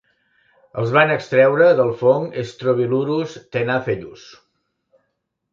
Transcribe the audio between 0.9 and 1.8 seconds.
van extreure